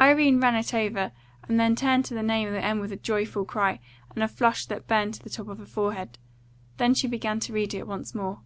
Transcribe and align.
Irene 0.00 0.40
ran 0.40 0.54
it 0.54 0.72
over, 0.72 1.12
and 1.46 1.60
then 1.60 1.76
turned 1.76 2.06
to 2.06 2.14
the 2.14 2.22
name 2.22 2.48
at 2.48 2.52
the 2.52 2.64
end 2.64 2.80
with 2.80 2.92
a 2.92 2.96
joyful 2.96 3.44
cry 3.44 3.78
and 4.14 4.22
a 4.24 4.26
flush 4.26 4.64
that 4.64 4.86
burned 4.86 5.12
to 5.12 5.22
the 5.22 5.28
top 5.28 5.48
of 5.48 5.58
her 5.58 5.66
forehead. 5.66 6.16
Then 6.78 6.94
she 6.94 7.06
began 7.06 7.40
to 7.40 7.52
read 7.52 7.74
it 7.74 7.86
once 7.86 8.14
more. 8.14 8.40